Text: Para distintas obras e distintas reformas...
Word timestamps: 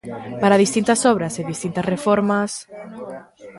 Para 0.41 0.61
distintas 0.63 0.99
obras 1.11 1.33
e 1.41 1.47
distintas 1.53 1.85
reformas... 1.93 2.49